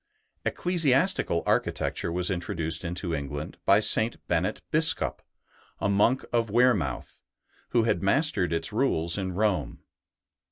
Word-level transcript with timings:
Ecclesiastical 0.45 1.43
architecture 1.45 2.11
was 2.11 2.31
introduced 2.31 2.83
into 2.83 3.13
England 3.13 3.57
by 3.67 3.79
St. 3.79 4.17
Bennet 4.27 4.63
Biscop, 4.71 5.19
a 5.79 5.89
monk 5.89 6.25
of 6.33 6.49
Wearmouth, 6.49 7.21
who 7.69 7.83
had 7.83 8.01
mastered 8.01 8.51
its 8.51 8.73
rules 8.73 9.15
in 9.15 9.33
Rome. 9.33 9.77